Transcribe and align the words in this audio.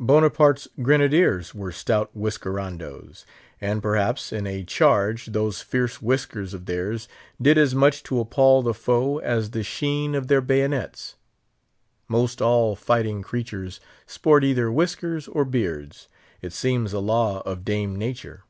Bonaparte's 0.00 0.66
grenadiers 0.82 1.54
were 1.54 1.70
stout 1.70 2.10
whiskerandoes; 2.12 3.24
and 3.60 3.80
perhaps, 3.80 4.32
in 4.32 4.44
a 4.44 4.64
charge, 4.64 5.26
those 5.26 5.62
fierce 5.62 6.02
whiskers 6.02 6.52
of 6.52 6.66
theirs 6.66 7.06
did 7.40 7.56
as 7.56 7.76
much 7.76 8.02
to 8.02 8.18
appall 8.18 8.60
the 8.60 8.74
foe 8.74 9.18
as 9.18 9.52
the 9.52 9.62
sheen 9.62 10.16
of 10.16 10.26
their 10.26 10.40
bayonets. 10.40 11.14
Most 12.08 12.42
all 12.42 12.74
fighting 12.74 13.22
creatures 13.22 13.78
sport 14.04 14.42
either 14.42 14.68
whiskers 14.72 15.28
or 15.28 15.44
beards; 15.44 16.08
it 16.42 16.52
seems 16.52 16.92
a 16.92 16.98
law 16.98 17.40
of 17.42 17.64
Dame 17.64 17.94
Nature. 17.94 18.42